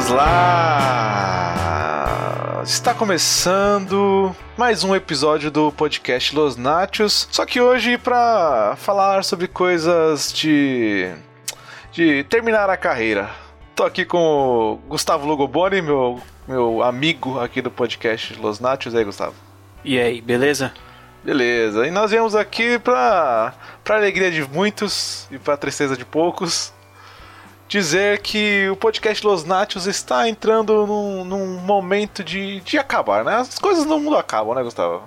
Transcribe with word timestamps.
Vamos 0.00 0.16
lá! 0.16 1.52
Está 2.64 2.94
começando 2.94 4.34
mais 4.56 4.82
um 4.82 4.96
episódio 4.96 5.50
do 5.50 5.70
podcast 5.70 6.34
Los 6.34 6.56
Nachos. 6.56 7.28
Só 7.30 7.44
que 7.44 7.60
hoje 7.60 7.98
para 7.98 8.76
falar 8.76 9.22
sobre 9.24 9.46
coisas 9.46 10.32
de 10.32 11.12
de 11.92 12.24
terminar 12.24 12.70
a 12.70 12.78
carreira. 12.78 13.28
Tô 13.76 13.84
aqui 13.84 14.06
com 14.06 14.18
o 14.18 14.76
Gustavo 14.88 15.26
Lugoboni, 15.26 15.82
meu 15.82 16.18
meu 16.48 16.82
amigo 16.82 17.38
aqui 17.38 17.60
do 17.60 17.70
podcast 17.70 18.40
Los 18.40 18.58
Nachos. 18.58 18.94
E 18.94 18.96
aí, 18.96 19.04
Gustavo? 19.04 19.34
E 19.84 20.00
aí, 20.00 20.22
beleza? 20.22 20.72
Beleza. 21.22 21.86
E 21.86 21.90
nós 21.90 22.10
viemos 22.10 22.34
aqui 22.34 22.78
para 22.78 23.52
para 23.84 23.96
alegria 23.96 24.30
de 24.30 24.48
muitos 24.48 25.28
e 25.30 25.38
para 25.38 25.58
tristeza 25.58 25.94
de 25.94 26.06
poucos 26.06 26.72
dizer 27.70 28.20
que 28.20 28.68
o 28.68 28.74
podcast 28.74 29.24
Los 29.24 29.44
Nachos 29.44 29.86
está 29.86 30.28
entrando 30.28 30.86
num, 30.86 31.24
num 31.24 31.46
momento 31.60 32.24
de, 32.24 32.60
de 32.60 32.76
acabar, 32.76 33.24
né? 33.24 33.36
As 33.36 33.58
coisas 33.60 33.86
no 33.86 34.00
mundo 34.00 34.16
acabam, 34.16 34.56
né, 34.56 34.62
Gustavo? 34.62 35.04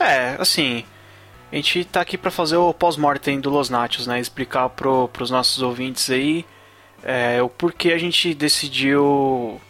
É, 0.00 0.34
assim, 0.38 0.84
a 1.52 1.56
gente 1.56 1.84
tá 1.84 2.00
aqui 2.00 2.16
para 2.16 2.30
fazer 2.30 2.56
o 2.56 2.72
pós-mortem 2.72 3.38
do 3.38 3.50
Los 3.50 3.68
Nachos, 3.68 4.06
né? 4.06 4.18
Explicar 4.18 4.70
pro, 4.70 5.08
pros 5.08 5.30
nossos 5.30 5.62
ouvintes 5.62 6.08
aí 6.08 6.46
é, 7.02 7.42
o 7.42 7.50
porquê 7.50 7.92
a 7.92 7.98
gente 7.98 8.32
decidiu 8.32 9.60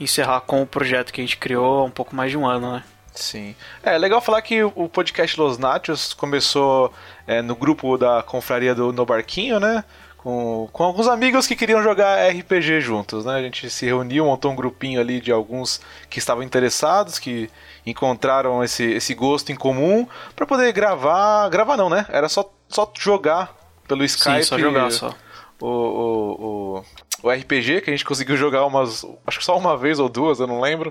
encerrar 0.00 0.40
com 0.40 0.60
o 0.60 0.66
projeto 0.66 1.12
que 1.12 1.20
a 1.20 1.24
gente 1.24 1.36
criou 1.36 1.78
há 1.78 1.84
um 1.84 1.90
pouco 1.90 2.16
mais 2.16 2.32
de 2.32 2.36
um 2.36 2.44
ano, 2.44 2.72
né? 2.72 2.82
Sim. 3.14 3.54
É 3.80 3.96
legal 3.96 4.20
falar 4.20 4.42
que 4.42 4.64
o 4.64 4.88
podcast 4.88 5.38
Los 5.38 5.56
Nachos 5.56 6.12
começou 6.12 6.92
é, 7.28 7.40
no 7.40 7.54
grupo 7.54 7.96
da 7.96 8.24
confraria 8.24 8.74
do 8.74 8.92
No 8.92 9.06
Barquinho, 9.06 9.60
né? 9.60 9.84
Com, 10.24 10.70
com 10.72 10.84
alguns 10.84 11.06
amigos 11.06 11.46
que 11.46 11.54
queriam 11.54 11.82
jogar 11.82 12.30
RPG 12.30 12.80
juntos, 12.80 13.26
né? 13.26 13.34
A 13.34 13.42
gente 13.42 13.68
se 13.68 13.84
reuniu, 13.84 14.24
montou 14.24 14.50
um 14.50 14.56
grupinho 14.56 14.98
ali 14.98 15.20
de 15.20 15.30
alguns 15.30 15.82
que 16.08 16.18
estavam 16.18 16.42
interessados, 16.42 17.18
que 17.18 17.50
encontraram 17.84 18.64
esse, 18.64 18.84
esse 18.84 19.12
gosto 19.12 19.52
em 19.52 19.54
comum 19.54 20.08
para 20.34 20.46
poder 20.46 20.72
gravar. 20.72 21.50
Gravar 21.50 21.76
não, 21.76 21.90
né? 21.90 22.06
Era 22.08 22.26
só, 22.30 22.50
só 22.70 22.90
jogar 22.98 23.54
pelo 23.86 24.02
Skype. 24.02 24.36
Sim, 24.36 24.48
só 24.48 24.58
jogar 24.58 24.90
só. 24.90 25.14
O, 25.60 25.66
o, 25.68 26.80
o, 27.22 27.28
o 27.28 27.30
RPG, 27.30 27.82
que 27.82 27.90
a 27.90 27.92
gente 27.92 28.06
conseguiu 28.06 28.38
jogar 28.38 28.64
umas. 28.64 29.04
Acho 29.26 29.38
que 29.40 29.44
só 29.44 29.58
uma 29.58 29.76
vez 29.76 29.98
ou 29.98 30.08
duas, 30.08 30.40
eu 30.40 30.46
não 30.46 30.58
lembro. 30.58 30.90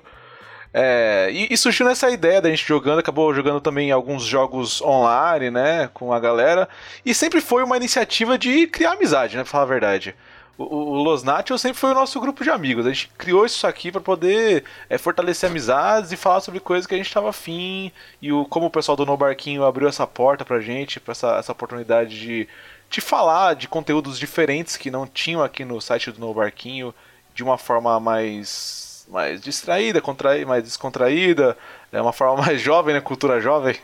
É, 0.73 1.29
e, 1.31 1.53
e, 1.53 1.57
surgiu 1.57 1.85
nessa 1.85 2.09
ideia 2.09 2.41
da 2.41 2.49
gente 2.49 2.67
jogando, 2.67 2.97
acabou 2.99 3.31
jogando 3.33 3.61
também 3.61 3.91
alguns 3.91 4.23
jogos 4.23 4.81
online, 4.81 5.51
né, 5.51 5.89
com 5.93 6.11
a 6.11 6.19
galera. 6.19 6.67
E 7.05 7.13
sempre 7.13 7.41
foi 7.41 7.63
uma 7.63 7.77
iniciativa 7.77 8.37
de 8.37 8.65
criar 8.67 8.93
amizade, 8.93 9.37
né, 9.37 9.43
pra 9.43 9.51
falar 9.51 9.63
a 9.65 9.67
verdade. 9.67 10.15
O, 10.57 10.63
o 10.63 11.03
Los 11.03 11.23
Nachos 11.23 11.61
sempre 11.61 11.79
foi 11.79 11.91
o 11.91 11.95
nosso 11.95 12.19
grupo 12.19 12.43
de 12.43 12.49
amigos. 12.49 12.85
A 12.85 12.89
gente 12.89 13.09
criou 13.17 13.45
isso 13.45 13.65
aqui 13.67 13.91
para 13.91 14.01
poder 14.01 14.63
é, 14.89 14.97
fortalecer 14.97 15.49
amizades 15.49 16.11
e 16.11 16.17
falar 16.17 16.41
sobre 16.41 16.59
coisas 16.59 16.87
que 16.87 16.93
a 16.95 16.97
gente 16.97 17.07
estava 17.07 17.29
afim. 17.29 17.91
E 18.21 18.31
o, 18.31 18.45
como 18.45 18.67
o 18.67 18.71
pessoal 18.71 18.95
do 18.95 19.05
No 19.05 19.17
Barquinho 19.17 19.63
abriu 19.63 19.87
essa 19.87 20.07
porta 20.07 20.43
pra 20.45 20.59
gente, 20.59 20.99
pra 20.99 21.11
essa, 21.11 21.37
essa 21.37 21.51
oportunidade 21.51 22.19
de, 22.19 22.47
de 22.89 23.01
falar 23.01 23.55
de 23.55 23.67
conteúdos 23.67 24.17
diferentes 24.19 24.77
que 24.77 24.91
não 24.91 25.05
tinham 25.07 25.43
aqui 25.43 25.63
no 25.65 25.79
site 25.81 26.11
do 26.11 26.19
No 26.19 26.33
Barquinho 26.33 26.93
de 27.33 27.43
uma 27.43 27.57
forma 27.57 27.99
mais 27.99 28.82
mais 29.07 29.41
distraída, 29.41 30.01
contraí, 30.01 30.45
mais 30.45 30.63
descontraída, 30.63 31.57
é 31.91 32.01
uma 32.01 32.13
forma 32.13 32.43
mais 32.43 32.59
jovem, 32.61 32.93
né? 32.93 33.01
Cultura 33.01 33.39
jovem. 33.39 33.75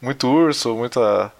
Muito 0.00 0.28
urso, 0.28 0.74
muita. 0.74 1.32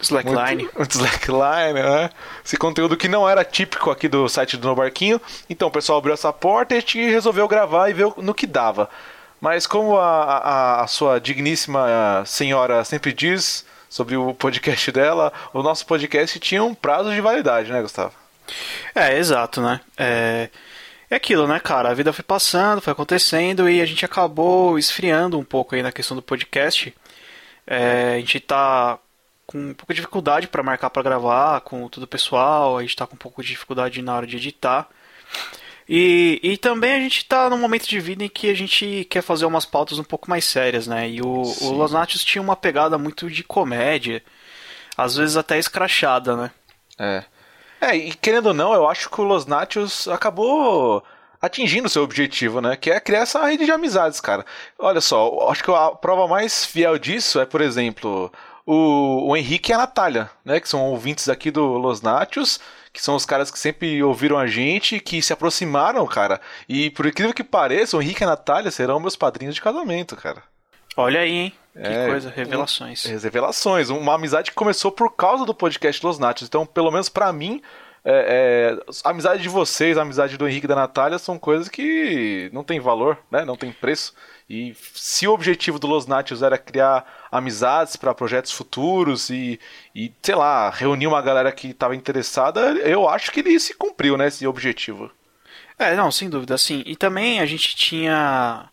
Slackline. 0.00 0.64
Muito, 0.64 0.76
muito 0.76 0.90
slackline, 0.92 1.74
né? 1.74 2.10
Esse 2.44 2.56
conteúdo 2.56 2.96
que 2.96 3.08
não 3.08 3.28
era 3.28 3.44
típico 3.44 3.90
aqui 3.90 4.08
do 4.08 4.28
site 4.28 4.56
do 4.56 4.68
No 4.68 4.74
Barquinho. 4.74 5.20
Então 5.48 5.68
o 5.68 5.70
pessoal 5.70 5.98
abriu 5.98 6.12
essa 6.14 6.32
porta 6.32 6.74
e 6.74 6.78
a 6.78 6.80
gente 6.80 6.98
resolveu 7.10 7.46
gravar 7.48 7.88
e 7.88 7.92
ver 7.92 8.12
no 8.18 8.34
que 8.34 8.46
dava. 8.46 8.90
Mas 9.40 9.66
como 9.66 9.96
a, 9.96 10.24
a, 10.38 10.82
a 10.82 10.86
sua 10.86 11.20
digníssima 11.20 12.22
senhora 12.26 12.84
sempre 12.84 13.12
diz 13.12 13.64
sobre 13.88 14.16
o 14.16 14.34
podcast 14.34 14.90
dela, 14.90 15.32
o 15.52 15.62
nosso 15.62 15.86
podcast 15.86 16.40
tinha 16.40 16.62
um 16.64 16.74
prazo 16.74 17.12
de 17.12 17.20
validade, 17.20 17.70
né, 17.70 17.80
Gustavo? 17.80 18.12
É, 18.94 19.16
exato, 19.16 19.60
né? 19.60 19.80
É. 19.96 20.48
É 21.14 21.16
aquilo, 21.16 21.46
né, 21.46 21.60
cara? 21.60 21.90
A 21.90 21.94
vida 21.94 22.12
foi 22.12 22.24
passando, 22.24 22.80
foi 22.80 22.92
acontecendo 22.92 23.70
e 23.70 23.80
a 23.80 23.86
gente 23.86 24.04
acabou 24.04 24.76
esfriando 24.76 25.38
um 25.38 25.44
pouco 25.44 25.76
aí 25.76 25.80
na 25.80 25.92
questão 25.92 26.16
do 26.16 26.22
podcast. 26.22 26.92
É, 27.64 28.14
a 28.14 28.18
gente 28.18 28.40
tá 28.40 28.98
com 29.46 29.58
um 29.58 29.74
pouco 29.74 29.94
de 29.94 30.00
dificuldade 30.00 30.48
para 30.48 30.60
marcar 30.60 30.90
para 30.90 31.04
gravar 31.04 31.60
com 31.60 31.88
tudo 31.88 32.04
pessoal, 32.04 32.76
a 32.76 32.82
gente 32.82 32.96
tá 32.96 33.06
com 33.06 33.14
um 33.14 33.18
pouco 33.18 33.44
de 33.44 33.50
dificuldade 33.50 34.02
na 34.02 34.16
hora 34.16 34.26
de 34.26 34.38
editar. 34.38 34.88
E, 35.88 36.40
e 36.42 36.56
também 36.56 36.94
a 36.94 36.98
gente 36.98 37.24
tá 37.26 37.48
num 37.48 37.58
momento 37.58 37.86
de 37.86 38.00
vida 38.00 38.24
em 38.24 38.28
que 38.28 38.50
a 38.50 38.54
gente 38.54 39.06
quer 39.08 39.22
fazer 39.22 39.44
umas 39.44 39.64
pautas 39.64 40.00
um 40.00 40.04
pouco 40.04 40.28
mais 40.28 40.44
sérias, 40.44 40.88
né? 40.88 41.08
E 41.08 41.22
o, 41.22 41.42
o 41.42 41.70
Los 41.74 41.92
Nachos 41.92 42.24
tinha 42.24 42.42
uma 42.42 42.56
pegada 42.56 42.98
muito 42.98 43.30
de 43.30 43.44
comédia, 43.44 44.20
às 44.96 45.14
vezes 45.14 45.36
até 45.36 45.60
escrachada, 45.60 46.36
né? 46.36 46.50
É. 46.98 47.24
É, 47.84 47.94
e 47.94 48.14
querendo 48.14 48.46
ou 48.46 48.54
não, 48.54 48.72
eu 48.72 48.88
acho 48.88 49.10
que 49.10 49.20
o 49.20 49.24
Los 49.24 49.44
Nachos 49.44 50.08
acabou 50.08 51.04
atingindo 51.38 51.86
seu 51.86 52.02
objetivo, 52.02 52.62
né? 52.62 52.76
Que 52.76 52.90
é 52.90 52.98
criar 52.98 53.20
essa 53.20 53.44
rede 53.44 53.66
de 53.66 53.70
amizades, 53.70 54.22
cara. 54.22 54.46
Olha 54.78 55.02
só, 55.02 55.50
acho 55.50 55.62
que 55.62 55.70
a 55.70 55.90
prova 55.90 56.26
mais 56.26 56.64
fiel 56.64 56.98
disso 56.98 57.38
é, 57.38 57.44
por 57.44 57.60
exemplo, 57.60 58.32
o, 58.64 59.28
o 59.28 59.36
Henrique 59.36 59.70
e 59.70 59.74
a 59.74 59.78
Natália, 59.78 60.30
né? 60.42 60.60
Que 60.60 60.68
são 60.68 60.82
ouvintes 60.82 61.28
aqui 61.28 61.50
do 61.50 61.76
Los 61.76 62.00
Nachos, 62.00 62.58
que 62.90 63.02
são 63.02 63.14
os 63.14 63.26
caras 63.26 63.50
que 63.50 63.58
sempre 63.58 64.02
ouviram 64.02 64.38
a 64.38 64.46
gente, 64.46 64.98
que 64.98 65.20
se 65.20 65.34
aproximaram, 65.34 66.06
cara. 66.06 66.40
E 66.66 66.88
por 66.88 67.04
incrível 67.04 67.34
que 67.34 67.44
pareça, 67.44 67.98
o 67.98 68.00
Henrique 68.00 68.22
e 68.22 68.24
a 68.24 68.28
Natália 68.28 68.70
serão 68.70 68.98
meus 68.98 69.14
padrinhos 69.14 69.54
de 69.54 69.60
casamento, 69.60 70.16
cara. 70.16 70.42
Olha 70.96 71.20
aí, 71.20 71.30
hein? 71.30 71.54
Que 71.74 71.80
é, 71.82 72.06
coisa, 72.06 72.30
revelações. 72.30 73.04
Um, 73.04 73.18
revelações. 73.18 73.90
Uma 73.90 74.14
amizade 74.14 74.50
que 74.50 74.56
começou 74.56 74.92
por 74.92 75.10
causa 75.10 75.44
do 75.44 75.52
podcast 75.52 76.04
Los 76.06 76.18
Nachos. 76.18 76.46
Então, 76.46 76.64
pelo 76.64 76.90
menos 76.90 77.08
para 77.08 77.32
mim, 77.32 77.60
é, 78.04 78.78
é, 78.78 78.92
a 79.02 79.10
amizade 79.10 79.42
de 79.42 79.48
vocês, 79.48 79.98
a 79.98 80.02
amizade 80.02 80.36
do 80.36 80.46
Henrique 80.46 80.66
e 80.66 80.68
da 80.68 80.76
Natália 80.76 81.18
são 81.18 81.38
coisas 81.38 81.68
que 81.68 82.48
não 82.52 82.62
tem 82.62 82.78
valor, 82.78 83.18
né? 83.28 83.44
Não 83.44 83.56
tem 83.56 83.72
preço. 83.72 84.14
E 84.48 84.76
se 84.94 85.26
o 85.26 85.32
objetivo 85.32 85.78
do 85.78 85.86
Los 85.86 86.06
Nachos 86.06 86.42
era 86.42 86.58
criar 86.58 87.26
amizades 87.32 87.96
para 87.96 88.14
projetos 88.14 88.52
futuros 88.52 89.30
e, 89.30 89.58
e, 89.94 90.12
sei 90.22 90.34
lá, 90.34 90.70
reunir 90.70 91.06
uma 91.06 91.22
galera 91.22 91.50
que 91.50 91.68
estava 91.68 91.96
interessada, 91.96 92.60
eu 92.82 93.08
acho 93.08 93.32
que 93.32 93.40
ele 93.40 93.58
se 93.58 93.74
cumpriu, 93.74 94.16
né? 94.16 94.28
Esse 94.28 94.46
objetivo. 94.46 95.10
É, 95.76 95.96
não, 95.96 96.12
sem 96.12 96.30
dúvida, 96.30 96.56
sim. 96.56 96.84
E 96.86 96.94
também 96.94 97.40
a 97.40 97.46
gente 97.46 97.74
tinha 97.74 98.68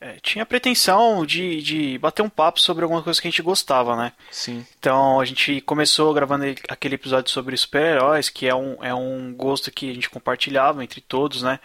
é, 0.00 0.16
tinha 0.22 0.42
a 0.42 0.46
pretensão 0.46 1.24
de, 1.24 1.62
de 1.62 1.98
bater 1.98 2.22
um 2.22 2.28
papo 2.28 2.60
sobre 2.60 2.82
alguma 2.82 3.02
coisa 3.02 3.20
que 3.20 3.26
a 3.26 3.30
gente 3.30 3.42
gostava, 3.42 3.96
né? 3.96 4.12
Sim. 4.30 4.64
Então 4.78 5.18
a 5.20 5.24
gente 5.24 5.60
começou 5.62 6.12
gravando 6.12 6.44
aquele 6.68 6.96
episódio 6.96 7.30
sobre 7.30 7.56
super-heróis, 7.56 8.28
que 8.28 8.46
é 8.46 8.54
um, 8.54 8.76
é 8.84 8.94
um 8.94 9.32
gosto 9.34 9.70
que 9.70 9.90
a 9.90 9.94
gente 9.94 10.10
compartilhava 10.10 10.84
entre 10.84 11.00
todos, 11.00 11.42
né? 11.42 11.58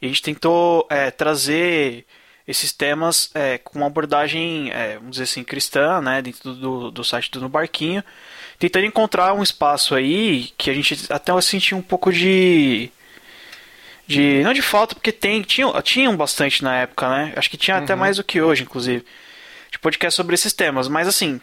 E 0.00 0.06
a 0.06 0.08
gente 0.08 0.22
tentou 0.22 0.86
é, 0.90 1.10
trazer 1.12 2.04
esses 2.48 2.72
temas 2.72 3.30
é, 3.34 3.58
com 3.58 3.78
uma 3.78 3.86
abordagem, 3.86 4.72
é, 4.72 4.94
vamos 4.96 5.12
dizer 5.12 5.24
assim, 5.24 5.44
cristã, 5.44 6.00
né? 6.00 6.20
Dentro 6.20 6.54
do, 6.54 6.90
do 6.90 7.04
site 7.04 7.30
do 7.30 7.40
No 7.40 7.48
Barquinho. 7.48 8.02
Tentando 8.58 8.86
encontrar 8.86 9.32
um 9.34 9.42
espaço 9.42 9.94
aí 9.94 10.52
que 10.58 10.68
a 10.68 10.74
gente 10.74 11.06
até 11.10 11.40
sentia 11.40 11.76
um 11.76 11.82
pouco 11.82 12.12
de 12.12 12.90
de 14.06 14.42
não 14.42 14.52
de 14.52 14.62
falta 14.62 14.94
porque 14.94 15.12
tem 15.12 15.42
tinham 15.42 15.80
tinham 15.82 16.16
bastante 16.16 16.62
na 16.62 16.76
época 16.76 17.08
né? 17.08 17.32
Acho 17.36 17.50
que 17.50 17.56
tinha 17.56 17.76
uhum. 17.76 17.84
até 17.84 17.94
mais 17.94 18.16
do 18.16 18.24
que 18.24 18.40
hoje 18.40 18.62
inclusive 18.62 19.04
de 19.70 19.78
podcast 19.78 20.16
sobre 20.16 20.34
esses 20.34 20.52
temas. 20.52 20.88
Mas 20.88 21.08
assim 21.08 21.40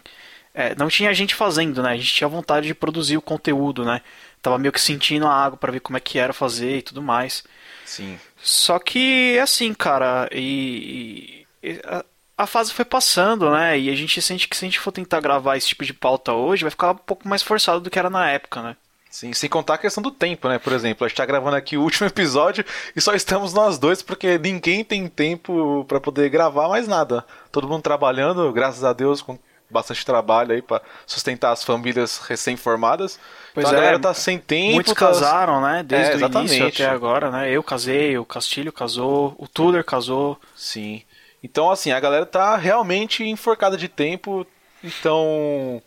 é, 0.54 0.76
não 0.76 0.88
tinha 0.88 1.14
gente 1.14 1.36
fazendo 1.36 1.82
né? 1.82 1.92
A 1.92 1.96
gente 1.96 2.14
tinha 2.14 2.28
vontade 2.28 2.68
de 2.68 2.74
produzir 2.74 3.18
o 3.18 3.22
conteúdo 3.22 3.86
né? 3.86 4.02
Tava 4.42 4.58
meio 4.58 4.72
que 4.72 4.82
sentindo 4.82 5.28
a 5.28 5.34
água 5.34 5.58
para 5.58 5.72
ver 5.72 5.80
como 5.80 5.98
é 5.98 6.02
que 6.02 6.20
era 6.20 6.34
fazer 6.34 6.78
e 6.78 6.82
tudo 6.82 7.02
mais. 7.02 7.44
Sim. 7.86 8.20
Só 8.38 8.78
que 8.80 9.38
assim 9.40 9.74
cara 9.74 10.30
e, 10.32 11.46
e 11.64 11.80
a, 11.86 12.06
a 12.38 12.48
fase 12.48 12.74
foi 12.74 12.86
passando 12.86 13.50
né? 13.52 13.80
E 13.80 13.90
a 13.90 13.96
gente 13.96 14.22
sente 14.22 14.48
que 14.48 14.56
se 14.56 14.66
a 14.66 14.68
gente 14.68 14.80
for 14.80 14.92
tentar 14.92 15.22
gravar 15.22 15.58
esse 15.58 15.68
tipo 15.68 15.86
de 15.86 15.94
pauta 15.94 16.34
hoje 16.34 16.64
vai 16.64 16.72
ficar 16.72 16.92
um 16.92 16.96
pouco 16.96 17.28
mais 17.28 17.42
forçado 17.42 17.80
do 17.80 17.90
que 17.90 17.98
era 17.98 18.10
na 18.10 18.30
época 18.30 18.62
né 18.62 18.76
Sim, 19.10 19.34
sem 19.34 19.50
contar 19.50 19.74
a 19.74 19.78
questão 19.80 20.04
do 20.04 20.12
tempo, 20.12 20.48
né? 20.48 20.60
Por 20.60 20.72
exemplo, 20.72 21.04
a 21.04 21.08
gente 21.08 21.18
tá 21.18 21.26
gravando 21.26 21.56
aqui 21.56 21.76
o 21.76 21.82
último 21.82 22.06
episódio 22.08 22.64
e 22.96 23.02
só 23.02 23.14
estamos 23.16 23.54
nós 23.54 23.80
dois 23.80 24.04
porque 24.04 24.38
ninguém 24.38 24.84
tem 24.84 25.08
tempo 25.08 25.84
para 25.88 26.00
poder 26.00 26.30
gravar 26.30 26.70
mais 26.70 26.88
nada. 26.88 27.26
Todo 27.52 27.68
mundo 27.68 27.82
trabalhando, 27.82 28.52
graças 28.54 28.84
a 28.84 28.94
Deus, 28.94 29.22
com 29.22 29.38
bastante 29.70 30.06
trabalho 30.06 30.54
aí 30.54 30.62
para 30.62 30.82
sustentar 31.08 31.52
as 31.52 31.64
famílias 31.64 32.20
recém-formadas. 32.20 33.20
Pois 33.54 33.66
então, 33.66 33.78
a 33.78 33.82
galera 33.82 33.98
é, 33.98 34.00
tá 34.00 34.14
sem 34.14 34.38
tempo. 34.38 34.76
Muitos 34.76 34.94
tá... 34.94 35.00
casaram, 35.00 35.62
né? 35.62 35.84
Desde 35.84 36.24
é, 36.24 36.28
o 36.28 36.40
início 36.40 36.68
até 36.68 36.86
agora, 36.88 37.32
né? 37.32 37.52
Eu 37.52 37.64
casei, 37.64 38.18
o 38.18 38.26
Castilho 38.26 38.72
casou, 38.72 39.36
o 39.38 39.48
Tuller 39.48 39.84
casou. 39.84 40.40
Sim. 40.56 41.02
Então, 41.44 41.72
assim, 41.72 41.92
a 41.92 42.00
galera 42.00 42.26
tá 42.26 42.56
realmente 42.58 43.24
enforcada 43.24 43.78
de 43.78 43.88
tempo. 43.88 44.46
Então, 44.84 45.82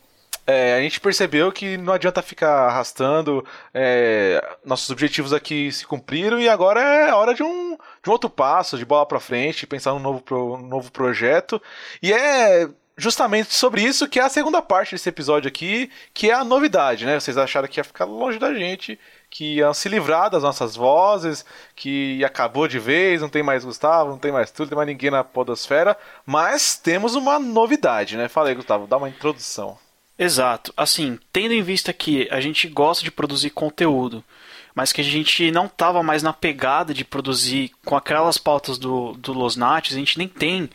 é, 0.47 0.75
a 0.75 0.81
gente 0.81 1.01
percebeu 1.01 1.53
que 1.53 1.77
não 1.77 1.93
adianta 1.93 2.21
ficar 2.23 2.69
arrastando, 2.69 3.45
é, 3.73 4.43
nossos 4.65 4.91
objetivos 4.91 5.33
aqui 5.33 5.71
se 5.71 5.87
cumpriram 5.87 6.41
e 6.41 6.49
agora 6.49 6.81
é 6.81 7.15
hora 7.15 7.35
de 7.35 7.43
um, 7.43 7.77
de 8.03 8.09
um 8.09 8.13
outro 8.13 8.29
passo, 8.29 8.77
de 8.77 8.85
bola 8.85 9.07
para 9.07 9.21
frente, 9.21 9.67
pensar 9.67 9.93
num 9.93 10.01
novo, 10.01 10.23
um 10.31 10.67
novo 10.67 10.91
projeto. 10.91 11.63
E 12.03 12.13
é 12.13 12.69
justamente 12.97 13.55
sobre 13.55 13.83
isso 13.83 14.09
que 14.09 14.21
é 14.21 14.23
a 14.23 14.29
segunda 14.29 14.61
parte 14.61 14.93
desse 14.93 15.09
episódio 15.09 15.49
aqui, 15.49 15.91
que 16.13 16.31
é 16.31 16.35
a 16.35 16.45
novidade, 16.45 17.07
né? 17.07 17.19
Vocês 17.19 17.39
acharam 17.39 17.69
que 17.69 17.81
ia 17.81 17.85
ficar 17.85 18.05
longe 18.05 18.39
da 18.39 18.53
gente, 18.53 18.99
que 19.31 19.57
iam 19.57 19.73
se 19.73 19.89
livrar 19.89 20.29
das 20.29 20.43
nossas 20.43 20.77
vozes, 20.77 21.45
que 21.75 22.25
acabou 22.25 22.69
de 22.69 22.79
vez, 22.79 23.21
não 23.21 23.29
tem 23.29 23.43
mais 23.43 23.65
Gustavo, 23.65 24.11
não 24.11 24.19
tem 24.19 24.33
mais 24.33 24.51
tudo, 24.51 24.65
não 24.65 24.69
tem 24.71 24.77
mais 24.77 24.89
ninguém 24.89 25.11
na 25.11 25.25
podosfera, 25.25 25.97
mas 26.27 26.77
temos 26.77 27.15
uma 27.15 27.39
novidade, 27.39 28.17
né? 28.17 28.29
Fala 28.29 28.49
aí, 28.49 28.55
Gustavo, 28.55 28.87
dá 28.87 28.97
uma 28.97 29.09
introdução. 29.09 29.79
Exato. 30.23 30.73
Assim, 30.77 31.19
tendo 31.33 31.53
em 31.53 31.63
vista 31.63 31.93
que 31.93 32.29
a 32.31 32.41
gente 32.41 32.69
gosta 32.69 33.03
de 33.03 33.11
produzir 33.11 33.51
conteúdo, 33.51 34.25
mas 34.73 34.93
que 34.93 35.01
a 35.01 35.05
gente 35.05 35.51
não 35.51 35.67
estava 35.67 36.01
mais 36.01 36.23
na 36.23 36.33
pegada 36.33 36.95
de 36.95 37.05
produzir 37.05 37.73
com 37.85 37.97
aquelas 37.97 38.39
pautas 38.39 38.79
do, 38.79 39.15
do 39.15 39.33
Los 39.33 39.57
Nates, 39.57 39.97
a 39.97 39.99
gente 39.99 40.19
nem 40.19 40.29
tem 40.29 40.71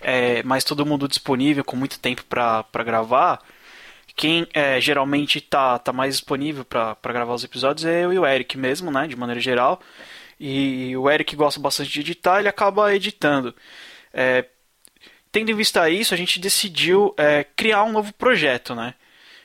é, 0.00 0.42
mais 0.44 0.62
todo 0.62 0.86
mundo 0.86 1.08
disponível 1.08 1.64
com 1.64 1.76
muito 1.76 1.98
tempo 1.98 2.24
para 2.24 2.64
gravar. 2.84 3.40
Quem 4.14 4.46
é, 4.54 4.80
geralmente 4.80 5.40
tá, 5.40 5.80
tá 5.80 5.92
mais 5.92 6.14
disponível 6.14 6.64
para 6.64 6.96
gravar 7.06 7.34
os 7.34 7.42
episódios 7.42 7.84
é 7.84 8.04
eu 8.04 8.12
e 8.12 8.18
o 8.20 8.26
Eric 8.26 8.56
mesmo, 8.56 8.90
né, 8.92 9.08
de 9.08 9.16
maneira 9.16 9.40
geral. 9.40 9.80
E 10.38 10.96
o 10.96 11.10
Eric 11.10 11.34
gosta 11.34 11.58
bastante 11.60 11.90
de 11.90 12.00
editar, 12.00 12.38
ele 12.38 12.48
acaba 12.48 12.94
editando. 12.94 13.52
É, 14.14 14.44
tendo 15.32 15.50
em 15.50 15.54
vista 15.54 15.88
isso, 15.88 16.12
a 16.12 16.16
gente 16.16 16.38
decidiu 16.38 17.14
é, 17.16 17.42
criar 17.42 17.82
um 17.84 17.92
novo 17.92 18.12
projeto, 18.12 18.74
né? 18.74 18.94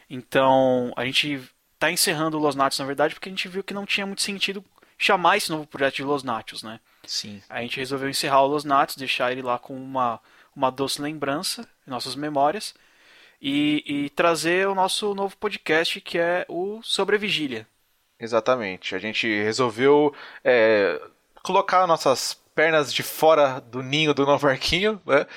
Então, 0.10 0.94
a 0.96 1.06
gente 1.06 1.42
está 1.74 1.90
encerrando 1.90 2.38
o 2.38 2.42
Los 2.42 2.56
Natos, 2.56 2.78
na 2.78 2.86
verdade, 2.86 3.14
porque 3.14 3.30
a 3.30 3.32
gente 3.32 3.48
viu 3.48 3.64
que 3.64 3.74
não 3.74 3.86
tinha 3.86 4.06
muito 4.06 4.22
sentido 4.22 4.64
chamar 4.98 5.38
esse 5.38 5.50
novo 5.50 5.66
projeto 5.66 5.96
de 5.96 6.04
Los 6.04 6.24
Natos, 6.24 6.62
né? 6.62 6.80
Sim. 7.06 7.42
A 7.50 7.62
gente 7.62 7.78
resolveu 7.78 8.10
encerrar 8.10 8.42
o 8.42 8.48
Los 8.48 8.66
Natos, 8.66 8.98
deixar 8.98 9.32
ele 9.32 9.42
lá 9.42 9.58
com 9.58 9.76
uma, 9.76 10.20
uma 10.56 10.70
doce 10.70 11.02
lembrança 11.02 11.68
em 11.88 11.90
nossas 11.90 12.16
memórias 12.16 12.76
e, 13.42 13.84
e 13.86 14.10
trazer 14.10 14.68
o 14.68 14.76
nosso 14.76 15.16
novo 15.16 15.38
podcast, 15.38 16.02
que 16.02 16.18
é 16.18 16.46
o 16.50 16.82
Sobre 16.84 17.18
Vigília. 17.18 17.66
Exatamente. 18.20 18.96
A 18.96 19.00
gente 19.00 19.28
resolveu 19.44 20.14
é, 20.44 21.00
colocar 21.44 21.88
nossas 21.88 22.34
pernas 22.56 22.92
de 22.92 23.04
fora 23.04 23.62
do 23.62 23.84
ninho 23.84 24.14
do 24.14 24.26
novo 24.26 24.48
arquinho, 24.48 25.00
né? 25.06 25.28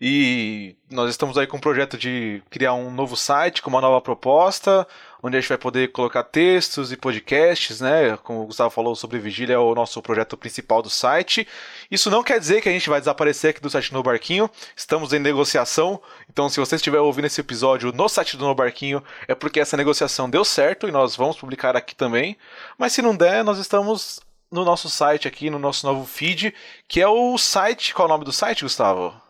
E 0.00 0.76
nós 0.90 1.10
estamos 1.10 1.38
aí 1.38 1.46
com 1.46 1.56
um 1.56 1.60
projeto 1.60 1.96
de 1.96 2.42
criar 2.50 2.74
um 2.74 2.90
novo 2.90 3.16
site 3.16 3.62
com 3.62 3.70
uma 3.70 3.80
nova 3.80 4.00
proposta, 4.00 4.86
onde 5.22 5.36
a 5.36 5.40
gente 5.40 5.48
vai 5.48 5.58
poder 5.58 5.92
colocar 5.92 6.22
textos 6.24 6.92
e 6.92 6.96
podcasts, 6.96 7.80
né? 7.80 8.16
Como 8.18 8.42
o 8.42 8.46
Gustavo 8.46 8.70
falou, 8.70 8.94
sobre 8.94 9.18
Vigília 9.18 9.54
é 9.54 9.58
o 9.58 9.74
nosso 9.74 10.02
projeto 10.02 10.36
principal 10.36 10.82
do 10.82 10.90
site. 10.90 11.46
Isso 11.90 12.10
não 12.10 12.22
quer 12.22 12.38
dizer 12.38 12.60
que 12.60 12.68
a 12.68 12.72
gente 12.72 12.90
vai 12.90 13.00
desaparecer 13.00 13.50
aqui 13.50 13.60
do 13.60 13.70
site 13.70 13.92
No 13.92 14.02
Barquinho, 14.02 14.50
estamos 14.76 15.12
em 15.12 15.18
negociação. 15.18 16.00
Então, 16.28 16.48
se 16.48 16.60
você 16.60 16.76
estiver 16.76 17.00
ouvindo 17.00 17.26
esse 17.26 17.40
episódio 17.40 17.92
no 17.92 18.08
site 18.08 18.36
do 18.36 18.44
No 18.44 18.54
Barquinho, 18.54 19.02
é 19.28 19.34
porque 19.34 19.60
essa 19.60 19.76
negociação 19.76 20.28
deu 20.28 20.44
certo 20.44 20.88
e 20.88 20.92
nós 20.92 21.16
vamos 21.16 21.36
publicar 21.36 21.76
aqui 21.76 21.94
também. 21.94 22.36
Mas 22.76 22.92
se 22.92 23.00
não 23.00 23.16
der, 23.16 23.44
nós 23.44 23.58
estamos 23.58 24.20
no 24.50 24.64
nosso 24.64 24.88
site 24.90 25.26
aqui, 25.26 25.50
no 25.50 25.58
nosso 25.58 25.86
novo 25.86 26.04
feed, 26.04 26.54
que 26.86 27.00
é 27.00 27.08
o 27.08 27.38
site. 27.38 27.94
Qual 27.94 28.06
é 28.06 28.08
o 28.08 28.12
nome 28.12 28.24
do 28.24 28.32
site, 28.32 28.62
Gustavo? 28.62 29.23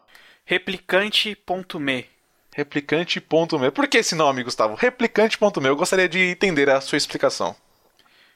Replicante.me. 0.44 2.06
Replicante.me. 2.54 3.70
Por 3.70 3.88
que 3.88 3.98
esse 3.98 4.14
nome, 4.14 4.44
Gustavo? 4.44 4.74
Replicante.me. 4.74 5.66
Eu 5.66 5.76
gostaria 5.76 6.08
de 6.08 6.18
entender 6.18 6.68
a 6.68 6.80
sua 6.80 6.98
explicação. 6.98 7.56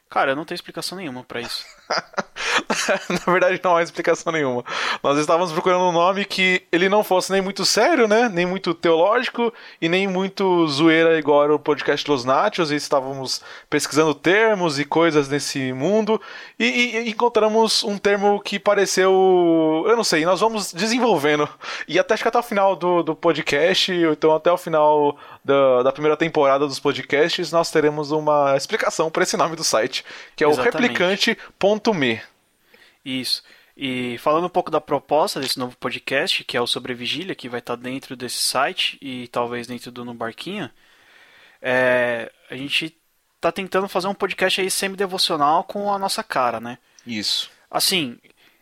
Cara, 0.08 0.32
eu 0.32 0.37
não 0.37 0.44
tenho 0.44 0.56
explicação 0.56 0.96
nenhuma 0.96 1.22
para 1.22 1.40
isso. 1.40 1.64
Na 3.08 3.32
verdade, 3.32 3.60
não 3.62 3.76
há 3.76 3.82
explicação 3.82 4.32
nenhuma. 4.32 4.64
Nós 5.02 5.19
estávamos 5.19 5.52
procurando 5.52 5.84
um 5.84 5.93
nome 5.93 6.25
que 6.25 6.62
ele 6.70 6.88
não 6.88 7.02
fosse 7.02 7.32
nem 7.32 7.40
muito 7.40 7.64
sério, 7.64 8.06
né? 8.06 8.28
Nem 8.28 8.46
muito 8.46 8.75
teológico 8.75 9.52
e 9.81 9.88
nem 9.88 10.06
muito 10.06 10.66
zoeira 10.69 11.19
igual 11.19 11.44
era 11.44 11.55
o 11.55 11.58
podcast 11.58 12.08
Los 12.10 12.25
Nachos. 12.25 12.70
E 12.70 12.76
estávamos 12.76 13.43
pesquisando 13.70 14.14
termos 14.14 14.78
e 14.78 14.84
coisas 14.84 15.28
nesse 15.28 15.72
mundo 15.72 16.20
e, 16.58 16.64
e, 16.64 17.10
encontramos 17.10 17.82
um 17.84 17.96
termo 17.99 18.40
que 18.40 18.58
pareceu. 18.58 19.84
Eu 19.87 19.96
não 19.96 20.04
sei, 20.04 20.25
nós 20.25 20.40
vamos 20.40 20.72
desenvolvendo. 20.72 21.49
E 21.87 21.99
até 21.99 22.14
acho 22.14 22.22
que 22.22 22.28
até 22.28 22.38
o 22.38 22.43
final 22.43 22.75
do, 22.75 23.02
do 23.02 23.14
podcast, 23.14 23.93
ou 24.04 24.12
então 24.12 24.34
até 24.34 24.50
o 24.50 24.56
final 24.56 25.16
da, 25.44 25.84
da 25.84 25.93
primeira 25.93 26.16
temporada 26.16 26.66
dos 26.66 26.81
podcasts, 26.81 27.52
nós 27.52 27.70
teremos 27.70 28.11
uma 28.11 28.56
explicação 28.56 29.11
para 29.11 29.22
esse 29.22 29.37
nome 29.37 29.56
do 29.56 29.64
site, 29.64 30.04
que 30.34 30.44
é 30.44 30.49
Exatamente. 30.49 30.76
o 30.76 30.81
replicante.me. 30.81 32.20
Isso. 33.08 33.43
E 33.76 34.19
falando 34.19 34.46
um 34.46 34.50
pouco 34.50 34.70
da 34.70 34.81
proposta 34.81 35.40
desse 35.40 35.58
novo 35.58 35.76
podcast, 35.76 36.44
que 36.44 36.56
é 36.56 36.60
o 36.60 36.66
Sobre 36.66 36.94
Vigília, 36.94 37.34
que 37.34 37.49
vai 37.49 37.60
estar 37.60 37.76
dentro 37.76 38.16
desse 38.16 38.38
site 38.38 38.99
e 39.00 39.28
talvez 39.28 39.66
dentro 39.66 39.90
do 39.90 40.05
No 40.05 40.12
Barquinho, 40.12 40.69
é, 41.62 42.31
a 42.50 42.56
gente 42.56 42.96
está 43.37 43.52
tentando 43.52 43.88
fazer 43.88 44.08
um 44.08 44.14
podcast 44.14 44.60
aí 44.60 44.70
semi-devocional 44.70 45.62
com 45.64 45.93
a 45.93 45.99
nossa 45.99 46.22
cara, 46.22 46.60
né? 46.60 46.76
Isso. 47.06 47.50
Assim, 47.70 48.19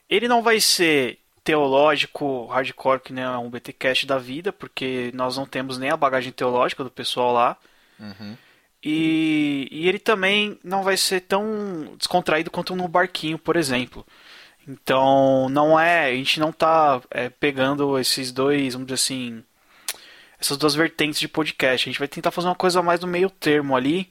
ele 0.09 0.29
não 0.29 0.43
vai 0.43 0.61
ser 0.61 1.19
teológico 1.43 2.47
hardcore 2.47 3.01
que 3.01 3.13
nem 3.13 3.25
é 3.25 3.39
um 3.39 3.49
BTcast 3.49 4.07
da 4.07 4.19
vida, 4.19 4.53
porque 4.53 5.11
nós 5.15 5.37
não 5.37 5.47
temos 5.47 5.79
nem 5.79 5.91
a 5.91 5.97
bagagem 5.97 6.33
teológica 6.33 6.85
do 6.85 6.91
pessoal 6.91 7.33
lá. 7.33 7.57
Uhum. 7.99 8.37
E, 8.83 9.67
e 9.71 9.89
ele 9.89 9.99
também 9.99 10.59
não 10.63 10.83
vai 10.83 10.97
ser 10.97 11.23
tão 11.23 11.95
descontraído 11.97 12.51
quanto 12.51 12.77
no 12.77 12.87
barquinho, 12.87 13.39
por 13.39 13.57
exemplo. 13.57 14.07
Então, 14.67 15.49
não 15.49 15.79
é. 15.79 16.07
A 16.07 16.15
gente 16.15 16.41
não 16.41 16.53
tá 16.53 17.01
é, 17.11 17.29
pegando 17.29 17.99
esses 17.99 18.33
dois, 18.33 18.75
vamos 18.75 18.89
dizer 18.89 18.95
assim. 18.95 19.45
Essas 20.39 20.57
duas 20.57 20.75
vertentes 20.75 21.21
de 21.21 21.29
podcast. 21.29 21.89
A 21.89 21.91
gente 21.91 21.99
vai 21.99 22.09
tentar 22.09 22.31
fazer 22.31 22.49
uma 22.49 22.55
coisa 22.55 22.83
mais 22.83 23.01
no 23.01 23.07
meio 23.07 23.31
termo 23.31 23.77
ali. 23.77 24.11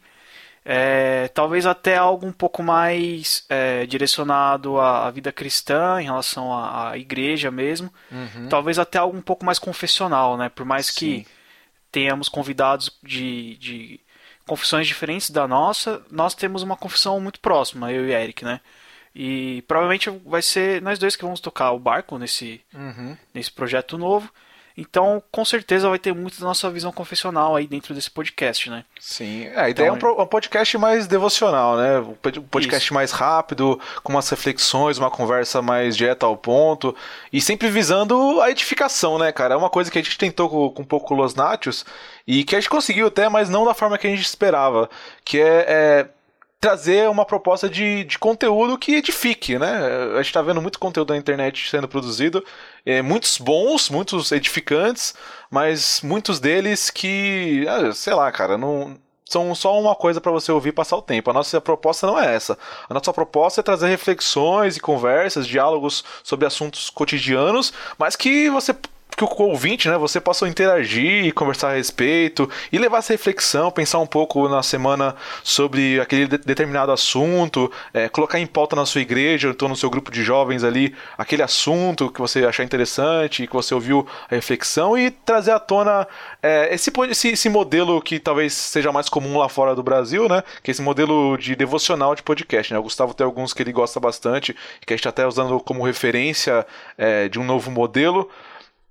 É, 0.68 1.28
talvez 1.28 1.68
até 1.68 1.96
algo 1.96 2.26
um 2.26 2.32
pouco 2.32 2.64
mais 2.64 3.46
é, 3.50 3.86
direcionado 3.86 4.80
à, 4.80 5.06
à, 5.06 5.12
vida 5.12 5.32
cristã, 5.32 6.02
em 6.02 6.06
relação 6.06 6.52
à, 6.52 6.92
à 6.92 6.98
igreja 6.98 7.52
mesmo. 7.52 7.94
Uhum. 8.12 8.50
Talvez 8.50 8.80
até 8.80 8.98
algo 8.98 9.16
um 9.16 9.22
pouco 9.22 9.46
mais 9.46 9.60
confessional, 9.60 10.36
né? 10.38 10.50
Por 10.50 10.66
mais 10.66 10.88
Sim. 10.88 10.94
que 10.96 11.28
tenhamos 11.92 12.28
convidados 12.28 12.90
de, 13.04 13.58
de 13.58 14.00
confissões 14.48 14.88
diferentes 14.88 15.30
da 15.30 15.48
nossa, 15.48 16.02
nós 16.10 16.34
temos 16.34 16.64
uma 16.64 16.76
confissão 16.76 17.20
muito 17.20 17.40
próxima, 17.40 17.92
eu 17.92 18.08
e 18.08 18.12
Eric, 18.12 18.44
né? 18.44 18.60
E 19.16 19.64
provavelmente 19.68 20.10
vai 20.26 20.42
ser 20.42 20.82
nós 20.82 21.00
dois 21.00 21.16
que 21.16 21.24
vamos 21.24 21.40
tocar 21.40 21.72
o 21.72 21.80
barco 21.80 22.18
nesse, 22.18 22.60
uhum. 22.74 23.16
nesse 23.34 23.50
projeto 23.50 23.98
novo. 23.98 24.30
Então, 24.78 25.24
com 25.32 25.46
certeza 25.46 25.88
vai 25.88 25.98
ter 25.98 26.14
muito 26.14 26.38
da 26.38 26.46
nossa 26.46 26.70
visão 26.70 26.92
confessional 26.92 27.56
aí 27.56 27.66
dentro 27.66 27.94
desse 27.94 28.12
podcast, 28.12 28.70
né? 28.70 28.84
Sim, 29.00 29.46
é, 29.46 29.58
a 29.58 29.70
ideia 29.70 29.90
então, 29.90 30.10
é 30.10 30.22
um, 30.22 30.28
podcast 30.28 30.78
mais 30.78 31.08
devocional, 31.08 31.78
né? 31.78 32.00
Um 32.00 32.42
podcast 32.42 32.88
isso. 32.88 32.94
mais 32.94 33.12
rápido, 33.14 33.80
com 34.04 34.12
umas 34.12 34.28
reflexões, 34.30 34.98
uma 34.98 35.10
conversa 35.10 35.62
mais 35.62 35.96
direta 35.96 36.26
ao 36.26 36.36
ponto, 36.36 36.94
e 37.32 37.40
sempre 37.40 37.70
visando 37.70 38.42
a 38.42 38.52
edificação, 38.52 39.18
né, 39.18 39.32
cara? 39.32 39.54
É 39.54 39.58
uma 39.58 39.70
coisa 39.70 39.90
que 39.90 39.98
a 39.98 40.02
gente 40.02 40.18
tentou 40.18 40.50
com, 40.50 40.70
com 40.70 40.82
um 40.82 40.86
pouco 40.86 41.14
Los 41.14 41.36
Nachos, 41.36 41.86
e 42.28 42.44
que 42.44 42.54
a 42.54 42.60
gente 42.60 42.70
conseguiu 42.70 43.08
até, 43.08 43.30
mas 43.30 43.48
não 43.48 43.64
da 43.64 43.74
forma 43.74 43.98
que 43.98 44.08
a 44.08 44.10
gente 44.10 44.26
esperava, 44.26 44.90
que 45.24 45.40
é, 45.40 45.66
é 45.68 46.10
trazer 46.66 47.08
uma 47.08 47.24
proposta 47.24 47.70
de, 47.70 48.04
de 48.06 48.18
conteúdo 48.18 48.76
que 48.76 48.96
edifique, 48.96 49.60
né? 49.60 49.88
A 50.14 50.18
gente 50.18 50.26
está 50.26 50.42
vendo 50.42 50.60
muito 50.60 50.80
conteúdo 50.80 51.14
na 51.14 51.20
internet 51.20 51.70
sendo 51.70 51.88
produzido, 51.88 52.44
é, 52.84 53.04
muitos 53.04 53.38
bons, 53.38 53.88
muitos 53.88 54.32
edificantes, 54.32 55.14
mas 55.52 56.02
muitos 56.02 56.40
deles 56.40 56.90
que, 56.90 57.68
ah, 57.70 57.94
sei 57.94 58.16
lá, 58.16 58.32
cara, 58.32 58.58
não 58.58 58.98
são 59.24 59.54
só 59.54 59.80
uma 59.80 59.94
coisa 59.94 60.20
para 60.20 60.32
você 60.32 60.52
ouvir 60.52 60.70
e 60.70 60.72
passar 60.72 60.98
o 60.98 61.04
tempo. 61.04 61.30
A 61.30 61.34
nossa 61.34 61.62
proposta 61.62 62.08
não 62.08 62.20
é 62.20 62.34
essa. 62.34 62.58
A 62.90 62.94
nossa 62.96 63.14
proposta 63.14 63.62
é 63.62 63.64
trazer 63.64 63.88
reflexões 63.88 64.76
e 64.76 64.80
conversas, 64.80 65.46
diálogos 65.46 66.04
sobre 66.24 66.48
assuntos 66.48 66.90
cotidianos, 66.90 67.72
mas 67.96 68.16
que 68.16 68.50
você 68.50 68.76
que 69.16 69.24
o 69.24 69.44
ouvinte, 69.44 69.88
né, 69.88 69.98
você 69.98 70.20
possa 70.20 70.48
interagir 70.48 71.34
conversar 71.34 71.72
a 71.72 71.76
respeito 71.76 72.50
e 72.72 72.78
levar 72.78 72.98
essa 72.98 73.14
reflexão, 73.14 73.72
pensar 73.72 74.00
um 74.00 74.08
pouco 74.08 74.50
na 74.50 74.62
semana 74.62 75.16
sobre 75.44 76.00
aquele 76.00 76.28
de 76.28 76.38
determinado 76.38 76.92
assunto, 76.92 77.72
é, 77.94 78.10
colocar 78.10 78.40
em 78.40 78.46
pauta 78.46 78.76
na 78.76 78.86
sua 78.86 79.02
igreja, 79.02 79.50
então 79.50 79.70
no 79.70 79.76
seu 79.76 79.90
grupo 79.90 80.12
de 80.12 80.24
jovens 80.24 80.64
ali, 80.64 80.94
aquele 81.18 81.42
assunto 81.42 82.10
que 82.10 82.20
você 82.20 82.46
achar 82.46 82.64
interessante, 82.64 83.48
que 83.48 83.54
você 83.54 83.74
ouviu 83.74 84.06
a 84.30 84.36
reflexão 84.36 84.98
e 84.98 85.10
trazer 85.10 85.52
à 85.52 85.60
tona 85.60 86.08
é, 86.44 86.74
esse, 86.74 86.92
esse, 87.10 87.30
esse, 87.30 87.50
modelo 87.50 88.02
que 88.02 88.20
talvez 88.20 88.54
seja 88.54 88.92
mais 88.92 89.08
comum 89.08 89.38
lá 89.38 89.48
fora 89.48 89.76
do 89.76 89.84
Brasil, 89.84 90.28
né, 90.28 90.44
que 90.62 90.72
é 90.72 90.74
esse 90.74 90.82
modelo 90.82 91.38
de 91.38 91.56
devocional 91.56 92.16
de 92.16 92.24
podcast. 92.24 92.74
Né? 92.74 92.80
O 92.80 92.84
Gustavo 92.84 93.14
tem 93.14 93.24
alguns 93.24 93.54
que 93.54 93.64
ele 93.64 93.72
gosta 93.72 94.00
bastante, 94.00 94.54
que 94.86 94.94
a 94.94 94.96
gente 94.96 95.02
está 95.02 95.10
até 95.10 95.26
usando 95.26 95.60
como 95.60 95.86
referência 95.86 96.66
é, 96.98 97.30
de 97.30 97.40
um 97.40 97.46
novo 97.46 97.72
modelo. 97.72 98.30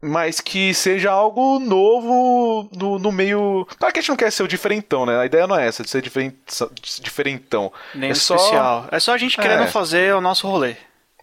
Mas 0.04 0.40
que 0.40 0.75
seja 0.75 1.11
algo 1.11 1.58
novo 1.58 2.68
no, 2.76 2.99
no 2.99 3.11
meio. 3.11 3.66
Claro 3.78 3.92
que 3.92 3.99
a 3.99 4.02
gente 4.02 4.11
não 4.11 4.16
quer 4.16 4.30
ser 4.30 4.42
o 4.42 4.49
diferentão, 4.49 5.06
né? 5.06 5.18
A 5.18 5.26
ideia 5.26 5.46
não 5.46 5.58
é 5.58 5.66
essa, 5.66 5.82
de 5.82 5.90
ser 5.90 6.02
diferent... 6.02 6.34
diferentão. 7.00 7.73
Nem 7.94 8.11
é 8.11 8.14
só... 8.14 8.37
especial. 8.37 8.87
É 8.90 9.00
só 9.00 9.14
a 9.14 9.18
gente 9.18 9.37
querendo 9.37 9.64
é. 9.64 9.66
fazer 9.66 10.14
o 10.14 10.20
nosso 10.20 10.46
rolê. 10.46 10.76